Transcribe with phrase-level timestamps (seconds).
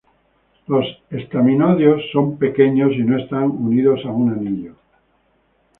[0.65, 4.75] Los estaminodios son pequeños y no están unido a un anillo.